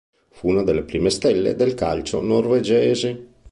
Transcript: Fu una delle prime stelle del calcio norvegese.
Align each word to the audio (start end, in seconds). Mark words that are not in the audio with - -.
Fu 0.31 0.47
una 0.49 0.63
delle 0.63 0.81
prime 0.81 1.11
stelle 1.11 1.53
del 1.53 1.75
calcio 1.75 2.21
norvegese. 2.23 3.27